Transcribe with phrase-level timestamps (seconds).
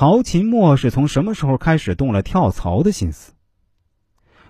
[0.00, 3.34] 曹琴墨是从什么时候开始动了跳槽的心思？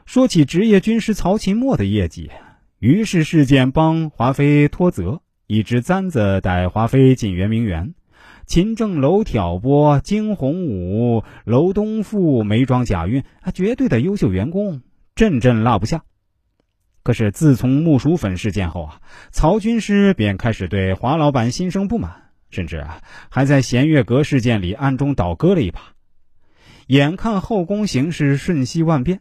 [0.06, 2.30] 说起职业军师曹琴墨的业绩，
[2.78, 7.96] 于是事件帮华妃脱责，一支簪子带华妃进圆明园，
[8.46, 14.82] 秦正楼挑拨惊鸿舞，楼东富眉庄贾韵，啊，绝对的优秀员工，
[15.16, 16.04] 阵阵落不下。
[17.02, 19.00] 可是自从木薯粉事件后啊，
[19.32, 22.29] 曹军师便开始对华老板心生不满。
[22.50, 25.80] 甚至啊，还在弦月阁事件里暗中倒戈了一把。
[26.86, 29.20] 眼看后宫形势瞬息万变，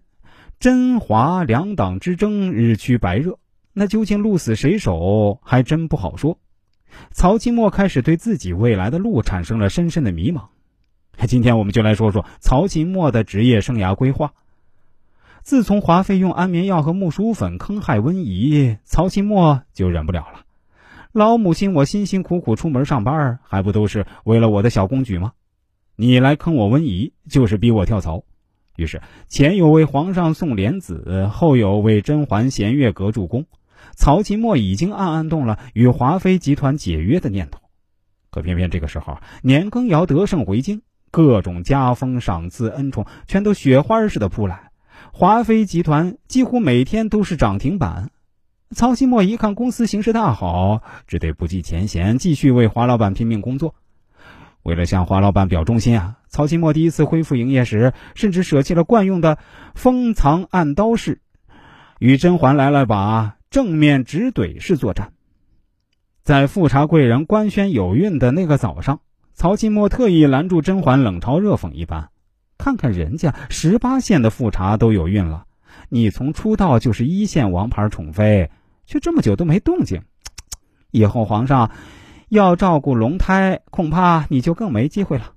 [0.60, 3.38] 甄华两党之争日趋白热，
[3.73, 6.40] 那究竟鹿死谁手，还真不好说。
[7.12, 10.48] 曹清墨开始对自己未来的路产生了深深的迷茫。
[11.28, 14.34] 今天我们就来说说曹琴墨的职业生涯规划。
[15.44, 20.42] 自从华妃用安眠药和木薯粉坑害温仪，曹琴墨就忍不了了。
[21.12, 25.31] 老母亲，我辛辛苦苦出门上班，还不都是为了我的小公举吗？
[25.95, 28.26] 你来坑我温宜，就是逼我跳槽。
[28.76, 33.47] 于是前有为皇上送莲子，后有为甄嬛弦月阁助攻，
[33.95, 37.59] 曹琴墨已经暗暗动了与华妃集团解约的念头。
[38.30, 44.69] 可偏偏这个时候，年羹尧得胜回京，各种加封、赏赐、恩宠全都雪花似的扑来，
[45.12, 48.12] 华妃集团几乎每天都是涨停板。
[48.75, 53.73] 曹新墨一看公司形势大好，只得不计前嫌，继续为华老板拼命工作。
[54.62, 59.40] 为了向华老板表忠心啊，曹新墨第一次恢复营业时，甚至舍弃了惯用的
[59.73, 61.20] 封藏暗刀式，
[61.97, 65.14] 与甄嬛来了把正面直怼式作战。
[66.22, 69.00] 在富察贵人官宣有孕的那个早上，
[69.34, 72.09] 曹新墨特意拦住甄嬛，冷嘲热讽一番
[72.59, 75.45] ：“看看人家十八线的富察都有孕了，
[75.90, 78.52] 你从出道就是一线王牌宠妃。”
[78.90, 80.02] 却这么久都没动静，
[80.90, 81.70] 以后皇上
[82.28, 85.34] 要照顾龙胎，恐怕你就更没机会了。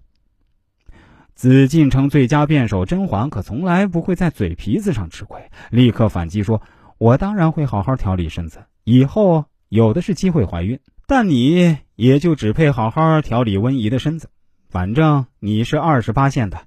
[1.34, 6.62] 紫禁城最佳辩手甄嬛可从来不会在嘴皮子上吃亏，立刻反击说
[6.96, 14.30] ：“我当然会好好调理身子，以后有的是机会怀孕，但你也就只配好好调理温宜的身子。
[14.70, 16.58] 反正你是二十八线的，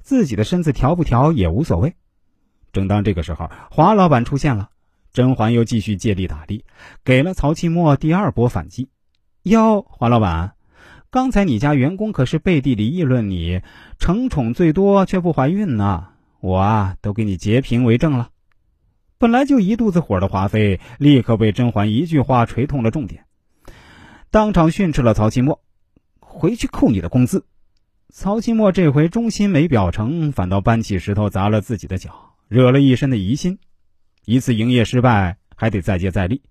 [0.00, 1.94] 自己的身子调不调也无所谓。”
[2.72, 4.69] 正当这个时候，华老板出现了。
[5.12, 6.64] 甄嬛又继续借力打力，
[7.04, 8.88] 给了曹钦墨第二波反击。
[9.42, 10.52] 哟，华老板，
[11.10, 13.62] 刚才你家员工可是背地里议论你
[13.98, 16.08] 承宠最多却不怀孕呢，
[16.40, 18.30] 我啊都给你截屏为证了。
[19.18, 23.24] 本来就一肚子火的华妃，立刻被甄嬛一句话锤痛了重点，
[24.30, 25.60] 当场训斥了曹钦墨
[26.20, 27.44] ：“回去扣你的工资。”
[28.12, 33.58] 曹钦墨这回忠心没表成，反倒搬起石头砸了自己的脚，惹了一身的疑心。
[34.30, 36.42] 一次营业失败，还得再接再厉。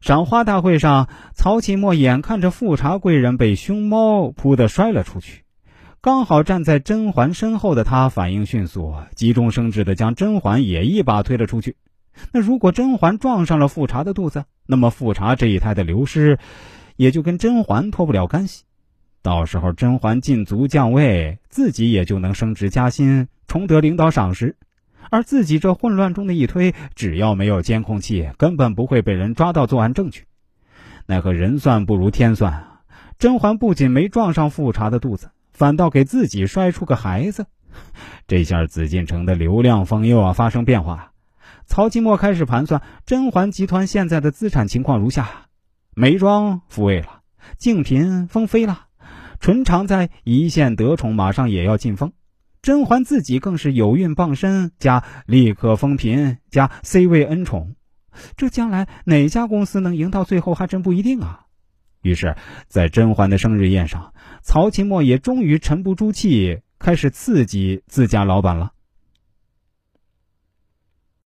[0.00, 5.42] 赏花大会上，曹启墨眼看着富察贵人被熊猫扑的摔了出去，
[6.00, 11.74] 刚好站在甄嬛身后的他反应迅速，急中生智的将甄嬛也一把推了出去。
[12.30, 16.38] 那如果甄嬛撞上了富察的肚子，那么富察这一胎的流失，
[16.94, 18.62] 也就跟甄嬛脱不了干系。
[19.20, 24.54] 到时候甄嬛进族降位，自己也就能升职加薪，重得领导赏识。
[25.10, 30.24] 而自己这混乱中的一推，只要没有监控器，根本不会被人抓到作案证据。
[31.06, 32.80] 奈何人算不如天算啊！
[33.18, 37.46] 甄嬛不仅没撞上富察的肚子，反倒给自己摔出个孩子。
[38.26, 41.12] 这下紫禁城的流量风又要发生变化。
[41.66, 45.46] 曹金墨开始盘算，甄嬛集团现在的资产情况如下：
[45.94, 47.20] 眉庄复位了，
[47.56, 48.86] 静嫔封妃了，
[49.40, 52.12] 纯常在一线得宠，马上也要进封。
[52.68, 57.76] 甄嬛自己更是有孕傍身，加立刻封嫔，加 C 位恩宠，
[58.36, 61.46] 这将来哪家公司能赢到最后还真不一定啊！
[62.02, 62.36] 于是，
[62.66, 64.12] 在甄嬛的生日宴上，
[64.42, 68.72] 曹琴墨也终于沉不住气，开始刺激自家老板了。